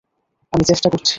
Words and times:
আমি 0.53 0.63
চেষ্টা 0.63 0.87
করছি! 0.89 1.09